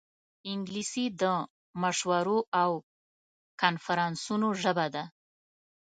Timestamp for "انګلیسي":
0.51-1.05